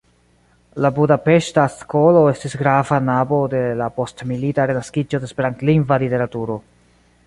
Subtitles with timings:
[0.85, 6.63] La budapeŝta skolo estis grava nabo de la postmilita renaskiĝo de esperantlingva literaturo.